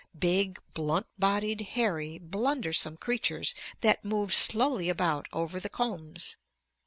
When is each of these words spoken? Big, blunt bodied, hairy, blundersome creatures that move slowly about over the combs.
Big, 0.17 0.59
blunt 0.73 1.05
bodied, 1.19 1.61
hairy, 1.61 2.17
blundersome 2.17 2.97
creatures 2.97 3.53
that 3.81 4.03
move 4.03 4.33
slowly 4.33 4.89
about 4.89 5.27
over 5.31 5.59
the 5.59 5.69
combs. 5.69 6.37